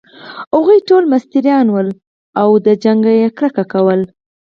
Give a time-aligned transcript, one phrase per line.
[0.53, 1.89] هغوی ټوله مستریان ول،
[2.41, 4.01] او له جګړې يې کرکه کول.